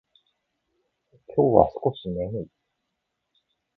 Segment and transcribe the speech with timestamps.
[1.27, 2.47] 今日は少し眠い。